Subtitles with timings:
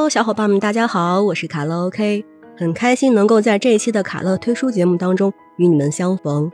[0.00, 2.24] Hello，小伙伴们，大家好，我是卡乐 OK，
[2.56, 6.50] 很开心能够在这一期的卡乐推书节目当中与你们相逢。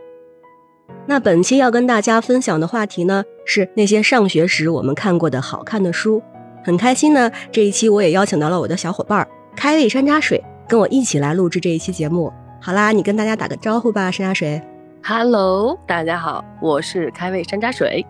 [1.07, 6.21] 那本期要跟大家分享的话题呢，是那些上学时我们看过的好看的书。
[6.65, 9.25] 很开心呢，这一期我也邀请到了我的小伙伴
[9.55, 12.33] 开胃山楂水，跟我一起来录制这一期节目。
[12.61, 14.61] 好啦，你跟大家打个招呼吧，山楂水。
[15.05, 18.05] Hello，大家好，我是开胃山楂水。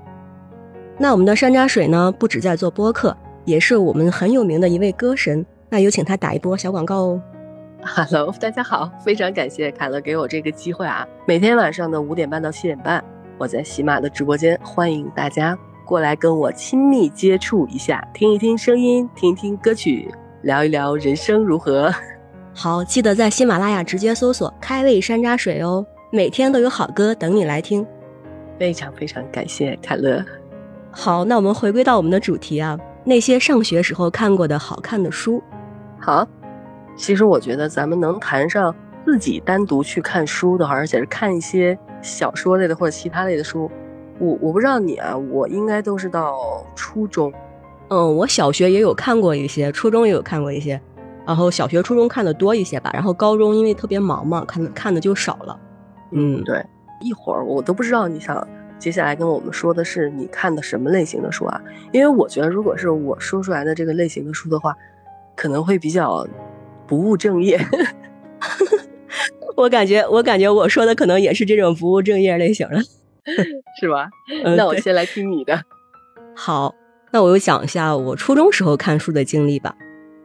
[0.96, 3.14] 那我们的山楂水呢，不止在做播客。
[3.46, 7.22] 也是我们很有名的一位歌神，那有请他打一波小广告哦。
[7.80, 11.06] Hello，大家好，非常感谢凯乐给我这个机会啊！
[11.28, 13.02] 每天晚上的五点半到七点半，
[13.38, 20.10] 我在喜马的直播间，欢迎大家过来跟我亲密接触一下，听一听声音，听一听歌曲，
[20.42, 21.94] 聊一聊人生如何。
[22.52, 27.86] 好，记得在喜马拉雅直接搜索“开胃山楂水”哦，每天都有好歌等你来听。
[28.58, 30.24] 非常非常感谢凯乐。
[30.90, 32.76] 好，那我们回归到我们的主题啊。
[33.08, 35.40] 那些上学时候看过的好看的书，
[36.00, 36.26] 好，
[36.96, 43.70] 其实我觉得咱们能谈上自己单独去看书的话，而且是看一些小说类的或者其他类的书，
[44.18, 46.34] 我我不知道你啊，我应该都是到
[46.74, 47.32] 初中，
[47.90, 50.80] 嗯，我小学也有看过一些，初中也有看过一些，
[51.24, 55.56] 然后小学、初中看的多一些吧，然后高中因为特别忙嘛，看的看的就少了，
[56.10, 56.60] 嗯，对，
[57.00, 58.36] 一会儿我都不知道你想。
[58.78, 61.60] 接下来跟我们说的是你看的什么类型的书啊？
[61.92, 64.76] 因为我觉得，如果是我说出来的这个类型的书的话，
[65.34, 66.26] 可能会比较
[66.86, 67.58] 不务正业。
[69.56, 72.78] 我感觉，我感觉我说的可能也是这种不务正业类型的，
[73.80, 74.10] 是吧？
[74.56, 75.62] 那我先来听你的。
[76.36, 76.74] 好，
[77.10, 79.74] 那我就讲一下我初中时候看书的经历吧。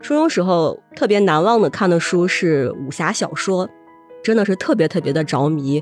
[0.02, 3.70] 初中时候特别难忘的看的书是武侠小说，
[4.22, 5.82] 真的是特别特别的着迷。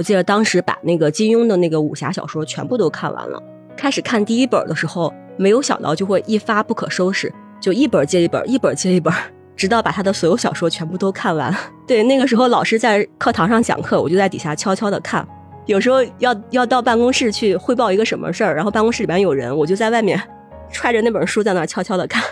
[0.00, 3.38] 我记得当时把那个金庸的那个武侠小说全部都看完了。
[3.76, 9.12] 开始看第一本的时候，没有想到就会一发不可收拾，就一本接一本，一本接一本，
[9.54, 11.54] 直到把他的所有小说全部都看完。
[11.86, 15.28] 对，那个时候老师在课堂上讲课，我就在底下悄悄的看。
[15.66, 20.18] 有时候要要到办公室去汇报一个什么事儿，然后办公室里边有人，我就在外面
[20.72, 22.24] 揣着那本书在那悄悄的看，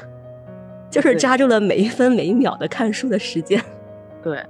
[0.91, 3.63] 就是抓住了每一分每一秒的看书的时间。
[4.23, 4.43] 对。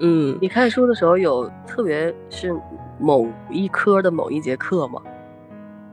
[0.00, 2.54] 嗯，你看书的时候有特别是
[2.98, 5.00] 某一科的某一节课吗？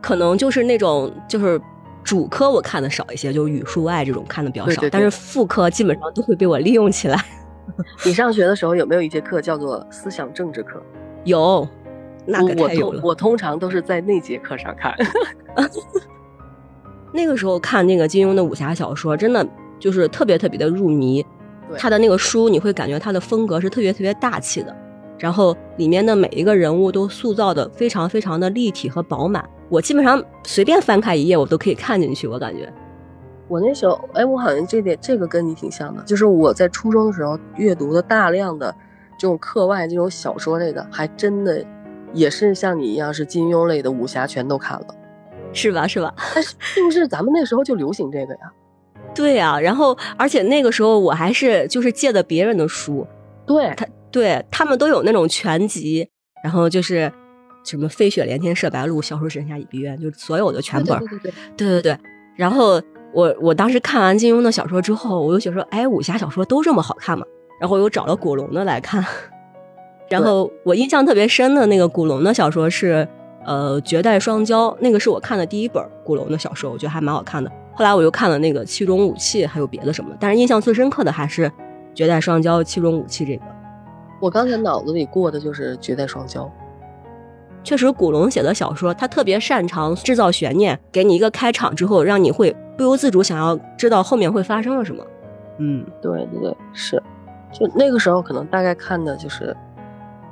[0.01, 1.61] 可能就是那种就是
[2.03, 7.23] 主科我看的少一些，就语数外这种看的比较少，但是副科基本上都会被我利用起来。
[8.03, 10.81] 你上学的时候有没有一节课叫做思想政治课？
[11.23, 11.67] 有，
[12.25, 13.01] 那个太有了。
[13.03, 14.95] 我通常都是在那节课上看。
[17.13, 19.45] 那个时候看那个金庸的武侠小说，真的
[19.79, 21.23] 就是特别特别的入迷。
[21.77, 24.75] 他的那个书，你会感觉他的风格是特别特别大气的，
[25.17, 29.47] 然后里面的每一个人物都塑造的非常非常的立体和饱满。
[29.69, 32.27] 我基本上随便翻开一页，我都可以看进去。
[32.27, 32.71] 我感觉，
[33.47, 38.73] 我那时候，哎，我好像这点这个跟你挺像的，就是我在初中的时候阅读的大量的
[39.17, 41.63] 这种课外这种小说类的，还真的
[42.13, 44.87] 也是像你一样是金庸类的武侠全都看了，
[45.53, 45.85] 是吧？
[45.85, 46.13] 是吧？
[46.33, 48.51] 但是是不是咱们那时候就流行这个呀？
[49.19, 53.05] 对啊，然后而且那个时候我还是就是借的别人的书，
[53.45, 56.07] 对他对他们都有那种全集，
[56.43, 57.11] 然后就是
[57.63, 61.97] 什么飞雪连天射白鹿，小说神侠倚碧鸳，就所有的全本，对对对对对对。
[62.37, 62.81] 然后
[63.13, 67.25] 我我当时看完金庸的小说之后，我就觉得说，哎，武侠小说都这么好看吗？
[67.59, 69.05] 然后我又找了古龙的来看，
[70.09, 73.05] 然后我印象特别深的那个古龙的小说是
[73.45, 77.51] 呃《绝代双骄》，那个是我看的第一本古龙的小说，我觉得还蛮好看的。
[77.79, 81.47] 后来我又看了那个七种武器，还有别的什么，但是印象最深刻的还是
[81.93, 83.43] 《绝代双骄》七种武器这个。
[84.19, 86.41] 我刚才脑子里过的就是《绝代双骄》。
[87.63, 95.01] 确实，古龙写的小说，他特别擅长制造悬念，给你一个开场之后，让你会不由自主想要知道后面会发生了什么。
[95.59, 97.01] 嗯，对对对，是。
[97.53, 99.55] 就那个时候，可能大概看的就是，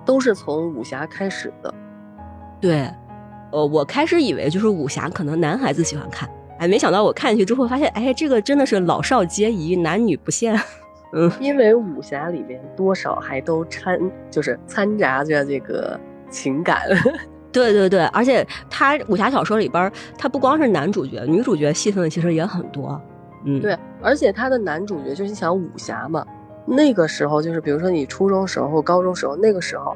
[0.03, 1.73] 都是从武侠开始的。
[2.59, 2.91] 对，
[3.53, 6.29] 呃，我开始以为就是武侠，可能男孩子喜欢看。
[6.59, 10.59] 哎，没想到我看进去之后发现，哎，这个真的是老少皆宜，男女不限。
[11.13, 13.97] 嗯，因为武侠里面多少还都掺，
[14.29, 15.97] 就是掺杂着这个
[16.29, 16.81] 情感。
[17.49, 23.01] 对对对，而且他武侠小说里边，他不光是男主角，女主角戏份其实也很多。
[23.45, 26.25] 嗯，对，而且他的男主角就是想武侠嘛，
[26.65, 29.95] 那个时候就是比如说你初中时候或高中时候，那个时候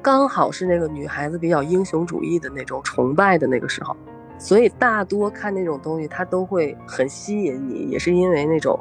[0.00, 3.96] 刚好是那个女孩子比较英雄主义的那种崇拜的那个时候。
[4.38, 8.78] 所以大多看那种东西，它都会很吸引你，也是因为那种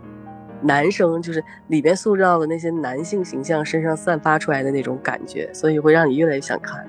[0.61, 6.85] 男生就是里边塑造的那些男性形象身上散发出来的那种感觉，所以会让你越来越想看。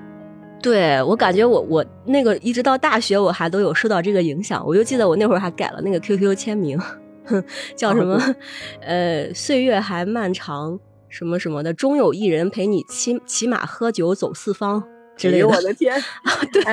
[0.61, 6.79] 对我感觉我我那个一直到大学我还都有受到这个影响，我就记得我那会儿还改了那个 QQ 签名，
[7.77, 8.19] 叫什么？
[8.81, 10.79] 呃，岁月还漫长，
[11.09, 14.83] 什么什么的，终有一人陪你骑骑马喝酒走四方
[15.17, 15.47] 之类的。
[15.47, 15.93] 我的天
[16.23, 16.63] 啊，对，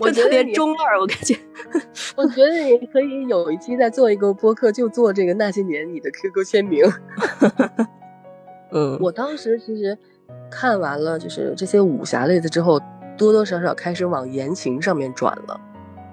[0.00, 1.34] 我特别中二，我感觉。
[2.16, 6.84] 我觉得你可以有一期再做一个播客，就做这个那些年你的 QQ 签名。
[8.72, 9.96] 嗯，我当时其实
[10.50, 12.80] 看完了就是这些武侠类的之后，
[13.16, 15.60] 多多少少开始往言情上面转了。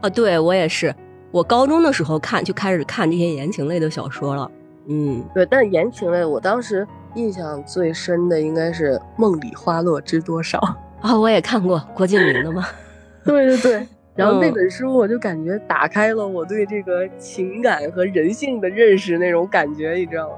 [0.01, 0.93] 啊，对我也是。
[1.31, 4.51] 我高中的时候看就开始看这些言情类的小说了，
[4.87, 10.57] 嗯，对，但言情类我当时印象最深的应该是《梦里花落知多少》
[11.01, 12.65] 啊，我也看过郭敬明的嘛，
[13.23, 20.35] 对对对，然后那本书我就感觉打开了我对这个情感和人性的认识那种感觉，你知道吗？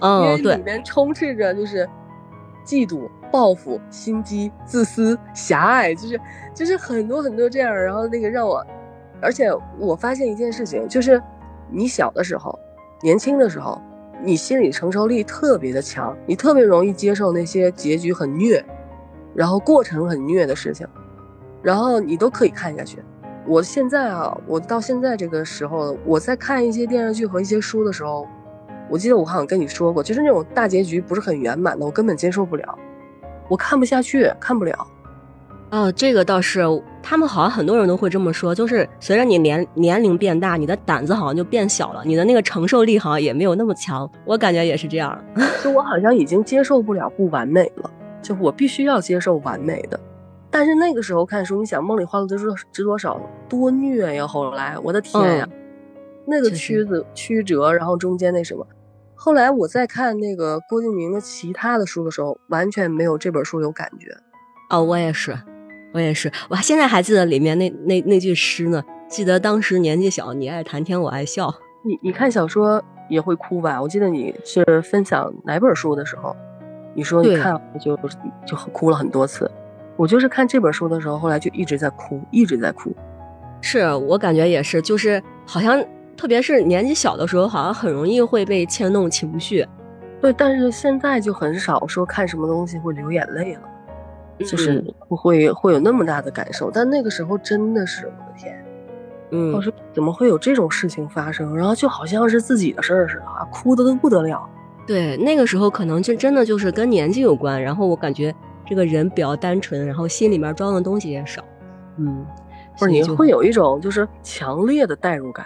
[0.00, 1.88] 嗯，因为里面充斥着就是
[2.64, 6.20] 嫉妒、报复、心机、自私、狭隘，就是
[6.54, 8.64] 就是很多很多这样，然后那个让我。
[9.20, 9.48] 而且
[9.78, 11.20] 我发现一件事情，就是
[11.70, 12.56] 你小的时候、
[13.02, 13.80] 年轻的时候，
[14.22, 18.62] 你心理承受力特别的强，你特别容易接受那些结局很虐，
[19.36, 20.86] 然后过程很虐的事情，
[21.62, 22.98] 然后你都可以看下去。
[23.46, 28.26] 我现在啊，我到现在这个时候，我在看一些电视剧和一些书的时候，
[28.88, 32.78] 我记得我好像跟你说过，就是那种大结局不是很圆满的，我根本接受不了，
[33.48, 34.86] 我看不下去，看不了。
[35.70, 36.62] 哦，这个倒是，
[37.02, 44.08] 他们好像很多人都会这么说，就是随着你年年龄变大，你的胆子好像就变小了，你的那个承受力好像也没有那么强。
[44.24, 45.20] 我感觉也是这样，
[45.62, 47.90] 就我好像已经接受不了不完美了，
[48.26, 50.00] 就我必须要接受完美的。
[50.50, 52.36] 但是那个时候看书，你想梦里花落知
[52.72, 54.26] 知多少，多虐呀！
[54.26, 55.48] 后来我的天呀，
[56.26, 58.66] 那个曲子曲折，然后中间那什么，
[59.14, 64.16] 后来我在看那个郭敬明的其他的书的时候，完全没有这本书有感觉。
[64.70, 65.38] 哦，我也是。
[65.92, 68.82] 我也是，我现在还记得里面那那那句诗呢。
[69.08, 71.54] 记得当时年纪小，你爱谈天，我爱笑。
[71.84, 73.80] 你你看小说也会哭吧？
[73.80, 76.36] 我记得你是分享哪本书的时候，
[76.96, 77.94] 你说你看就
[78.46, 79.48] 就哭了很多次。
[79.96, 82.92] 我就是看这本书的时候，后来就一直在哭，一直在哭。
[83.60, 85.82] 是我感觉也是，就是好像
[86.16, 89.66] 特别是年纪小的时候，好像很容易会被牵动情绪。
[90.20, 93.60] 对，但是现在就很少说看什么东西会流眼泪了。
[94.38, 98.64] 就是不会会有那么大的感受，但那个时候真的是我的天，
[99.30, 101.56] 嗯，我说怎么会有这种事情发生？
[101.56, 104.46] 然后就好像是自己的事儿似的啊，哭的都不得了。
[104.86, 108.32] 对，那个时候可能就真的就是跟年纪有关，然后我感觉
[108.64, 111.44] 这个人比较单纯，然后心里面装的东西也少，
[111.98, 112.24] 嗯，
[112.78, 115.44] 不是你会有一种就是强烈的代入感。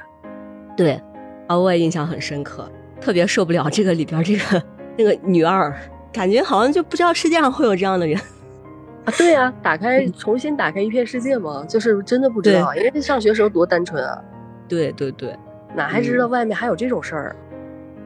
[0.77, 1.01] 对，
[1.47, 2.71] 啊，我也印象很深刻，
[3.01, 4.63] 特别受不了这个里边这个
[4.99, 5.75] 那个女二，
[6.13, 8.19] 感觉好像就不知道世界上会有这样的人。
[9.07, 14.23] 啊，对呀，打开重新打开一片世界嘛，就是真的不知道，因为上学时候多单纯啊。
[14.69, 15.35] 对对对，
[15.75, 17.37] 哪还知道外面还有这种事儿？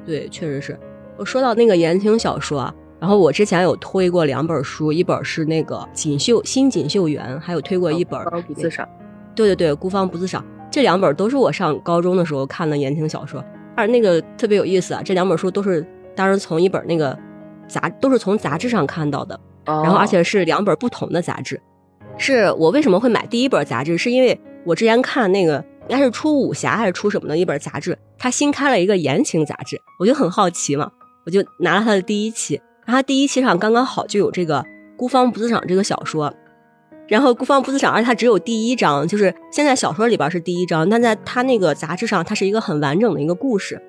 [0.06, 0.78] 对，确实是。
[1.16, 8.86] 我说到那个言情小说啊，然后我之前有推过两本书，一本是那个锦绣新锦绣缘，还有推过一本《孤芳不自赏》。
[9.34, 13.44] 对对对，孤芳不自赏，这两本都是我上高中的时候看的言情小说，
[13.76, 17.16] 而那个特别有意思啊，这两本书都是当时从一本那个
[17.68, 19.38] 杂，都是从杂志上看到的。
[19.66, 21.60] 然后，而且是两本不同的杂志。
[22.18, 23.96] 是我为什么会买第一本杂志？
[23.96, 30.92] 是因为我之前看那个应该是出武侠还是出什么的一本杂志，它新开了一个言情杂志，我就很好奇嘛，
[31.24, 32.60] 我就拿了它的第一期。
[32.84, 34.60] 然后第一期上刚刚好就有这个
[34.96, 36.32] 《孤芳不自赏》这个小说。
[37.08, 43.82] 然后《孤芳不自赏》，而且它只有第一章，就是现在小说里边是第一章，但在它那个杂志上，它是一个很完整的一个故事。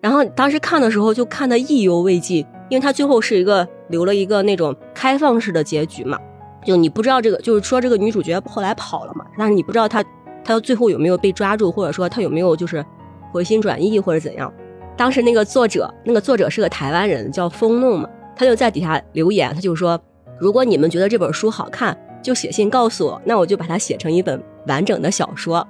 [0.00, 3.68] 然后当时看的时候就看的意犹未尽，因为它最后是一个。
[3.88, 6.18] 留了一个那种开放式的结局嘛，
[6.64, 10.04] 就你不知道这个，就是说这个女主角后来跑了嘛，但是你不知道她，
[10.42, 12.84] 她最后有没有被抓住，或者说她有没有就是
[13.30, 14.52] 回心转意或者怎样。
[14.96, 20.00] 当时那个作者，那个作者是个台湾人，叫风弄嘛，他就在底下留言，他就说，
[20.38, 25.66] 如果你们觉得这本书好看，就写信告诉我，那我就把它写成一本完整的小说。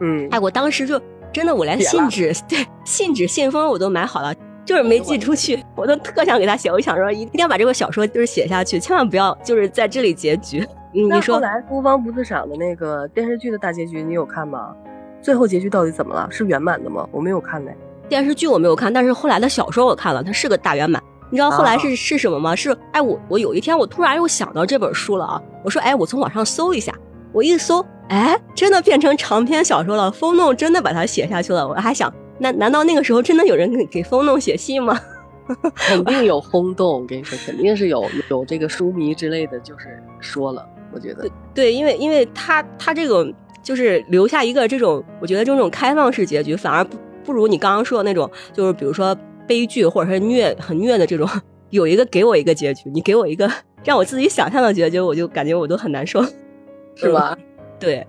[0.00, 1.00] 嗯，哎，我当时就
[1.32, 4.34] 真的我连信纸， 对，信纸信封我都买好了。
[4.64, 6.72] 就是没寄出去， 我都特想给他写。
[6.72, 10.66] 我想说，一定要把这个小说就是写下去，千万不要就是在这里结局。
[10.94, 14.74] 嗯，你说后来孤芳不自赏的那个电视剧的大结局，你有看吗？
[15.20, 16.26] 最后结局到底怎么了？
[16.30, 17.06] 是圆满的吗？
[17.12, 17.70] 我没有看呢。
[18.08, 21.02] 电视剧我没有看，但是后来的小说我看了，它是个大圆满。
[21.30, 22.54] 你知道后来是是什么吗？
[22.54, 25.42] 是哎，我我有一天我突然又想到这本书了啊！
[25.64, 26.94] 我说哎，我从网上搜一下，
[27.32, 30.10] 我一搜，哎，真的变成长篇小说了。
[30.12, 31.66] 风弄真的把它写下去了。
[31.66, 32.12] 我还想。
[32.38, 35.00] 那难道那个时候真的有人给给风弄写信吗？
[35.74, 43.26] 肯定有轰动，我跟你说，肯定是有有这个书迷之类的，就是说了，我觉得对，因为因为他他这个
[43.62, 49.16] 就是留下一个这种，我觉得这种开放式结局反而不不如你刚刚说的那种，就是比如说
[49.46, 51.28] 悲剧或者是虐很虐的这种，
[51.70, 53.50] 有一个给我一个结局，你给我一个
[53.82, 56.22] 让我自己想象的结局，我就感觉我都很难受，
[56.94, 57.36] 是吧？
[57.80, 58.06] 对。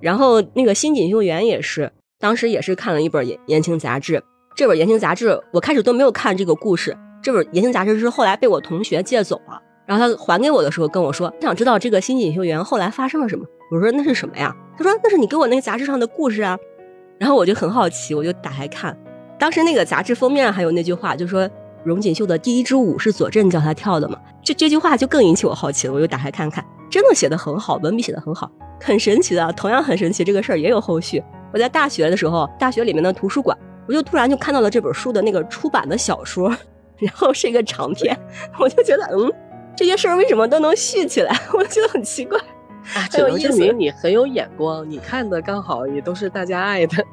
[0.00, 4.22] 然后那个新锦绣园也是，当时也是看了一本言言情杂志，
[4.56, 9.60] 这本言情杂志我开始都没有看这个故事，这本言情杂志是后来被我同学借走了。
[9.84, 16.56] 然后他还给我的时候跟我说：“想知道这个新锦绣园后来发生了什么？”我说：“那是什么呀？”他说：“那是你给我那个杂志上的故事啊。”
[17.22, 18.98] 然后我就很好奇，我就打开看。
[19.38, 21.48] 当时那个杂志封面还有那句话，就说
[21.84, 24.18] 荣锦绣的第一支舞是左震教她跳的嘛。
[24.42, 28.50] 这这句话就更引起我好奇了，我就打开看看，真的写的很好，文笔写的很好，
[28.80, 29.52] 很神奇的。
[29.52, 31.22] 同样很神奇，这个事儿也有后续。
[31.52, 36.48] 我在大学的时候，大学里面的图书馆，我就突然就看到了这本书的那个出版的小说，
[36.98, 38.18] 然后是一个长篇，
[38.58, 39.32] 我就觉得嗯。
[39.74, 41.34] 这些事儿为什么都能续起来？
[41.54, 42.36] 我觉得很奇怪，
[42.94, 44.88] 啊，只能证明你很有眼光。
[44.88, 47.04] 你看的刚好也都是大家爱的。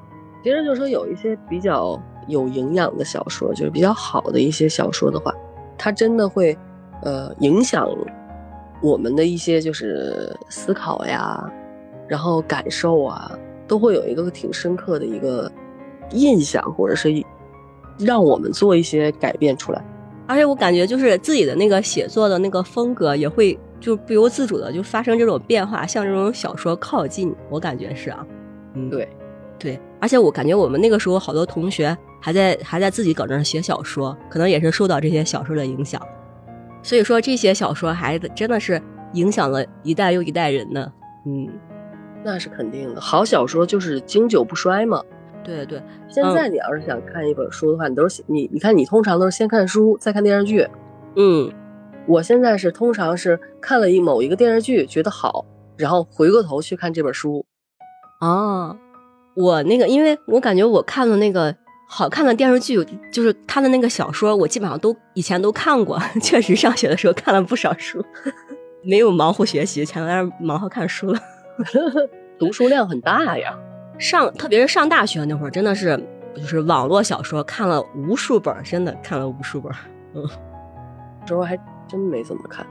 [0.43, 5.33] 其实就是说，有一些比较有营养的小说，就是比较好的一些小说的话，
[5.77, 6.57] 它真的会
[7.03, 7.89] 呃影响
[8.81, 11.51] 我们的一些就是思考呀，
[12.07, 15.51] 然后感受啊，都会有一个挺深刻的一个
[16.11, 17.23] 印象，或者是
[17.99, 19.83] 让我们做一些改变出来。
[20.25, 27.36] 而且我感觉就是自己的那个写作的那个风格也会就不由自主的就发生这种变化，向这种小说靠近。
[27.50, 28.25] 我感觉是啊，
[28.74, 29.09] 嗯，对，
[29.57, 29.79] 对。
[30.00, 36.01] 而且我感觉我们那个时候好多同学还在还在自己搁那写小说，可能也是受到这些小说的影响。
[36.81, 38.81] 所以说这些小说还真的是
[39.13, 40.91] 影响了一代又一代人呢。
[41.25, 41.50] 嗯，
[42.24, 43.01] 那是肯定的。
[43.01, 45.03] 好小说就是经久不衰嘛。
[45.43, 50.67] 对对，现在你要是想看一本书的话，你都是你你看你通常都是先看书再看电视剧。
[51.15, 51.51] 嗯，
[52.09, 55.45] 我现在是通常是看了一某一个电视剧觉得好，
[55.77, 57.45] 然后回过头去看这本书。
[58.19, 58.75] 哦，
[59.35, 61.55] 我那个，因为我感觉我看的那个
[61.87, 66.01] 好看的电视剧，就是他的那个小说，我基本上都以前都看过。
[66.19, 68.03] 确实上学的时候看了不少书，
[68.81, 71.19] 没有忙活学习，全在忙活看书了，
[72.39, 73.55] 读书量很大呀。
[73.99, 75.95] 上特别是上大学那会儿，真的是
[76.35, 79.71] 就是网络小说看了无数本，真的看了无数本。
[80.15, 80.27] 嗯，
[81.27, 81.55] 时候还
[81.89, 82.65] 真没怎么看。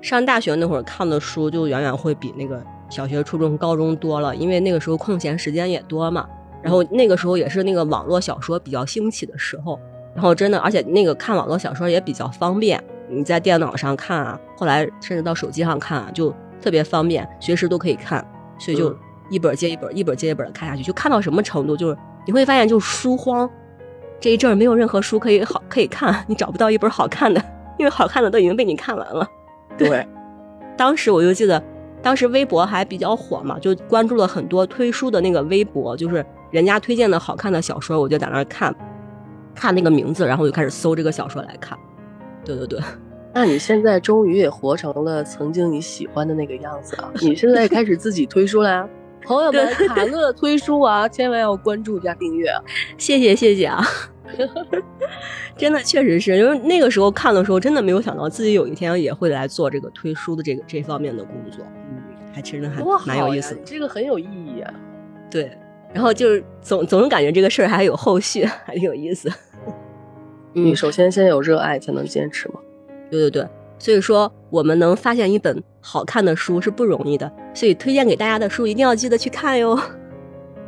[0.00, 6.26] 上大学那会儿看的书就远远会比那个小学、初中、高中多了，因为那个时候空闲时间也多嘛。
[6.62, 9.78] 然后那个时候也是那个网络小说比较兴起的时候，
[10.14, 18.26] 然后真的，而且那个看网络小说也比较方便，你在电脑上看啊，后来甚至到手机上看啊，就特别方便，随时都可以看，
[18.58, 18.96] 所以就。
[19.28, 21.98] 一本接一本，一本接一本的看下去，就看到什么程度，就是
[22.28, 23.50] 你会发现，就是书荒，
[24.20, 27.42] 这一阵儿没有任何书可以好可以看，你找不到一本好看的，
[27.78, 29.28] 因为好看的都已经被你看完了。
[29.76, 30.06] 对，
[30.76, 31.62] 当时我就记得，
[32.02, 38.74] 当时微博还比较火嘛，就关注了很多推书的那个微博，就是人家推荐的好看的小说，我就在那儿看，
[39.54, 41.78] 看那个名字，然后我就开始搜这个小说来看。
[42.44, 42.80] 对对对。
[43.34, 47.12] 那你现在终于也活成了曾经你喜欢的那个样子啊！
[47.20, 48.88] 你现在开始自己推书了呀？
[49.26, 52.62] 朋友们，卡乐推书啊，千万要关注加订阅啊！
[52.96, 53.84] 谢谢谢谢啊！
[55.58, 61.98] 真的确实是因为那个时候看的时候，真的没有想到自己有一天也会来做这个推书的这个这方面的工作，嗯，
[62.32, 63.60] 还真的还蛮有意思的。
[63.64, 64.72] 这个很有意义啊！
[65.28, 65.50] 对，
[65.92, 69.28] 然后就是总总感觉这个事儿还有后续， 还挺有意思。
[70.52, 72.54] 你首先先有热爱才能坚持嘛。
[73.10, 73.48] 对对对。
[73.78, 79.78] 所以说，我们能发现一本好看的书是不容易的，所以推荐给大家的书一定要记得去看哟，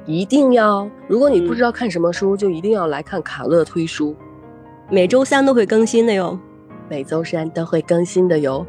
[0.06, 0.88] 一定要！
[1.08, 4.14] 如果你不知道看什么书，就一定要来看卡乐推书，
[4.88, 6.38] 每周三都会更新的哟，
[6.88, 8.64] 每周三都会更新的哟。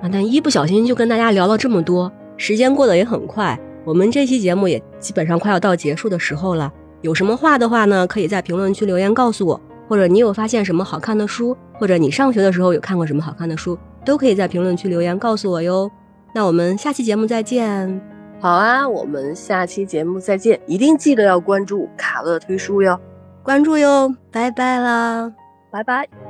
[0.00, 6.72] 啊，但一不小心就跟大家聊了这么多，时间过得也很快，我们这期节目也基本上快要到结束的时候了。
[7.02, 9.60] 有什么话的话呢，可以在评论区留言告诉我。
[9.86, 15.90] 或者你有发现什么好看的书，或者你上学的时候有看过什么好看的书，都可以在评论区留言告诉我哟。
[16.32, 18.00] 那我们下期节目再见。
[18.40, 22.98] 好啊，我们下期节目再见，一定记得要关注卡乐推书哟，
[23.42, 25.30] 关注哟，拜拜啦，
[25.70, 26.27] 拜拜。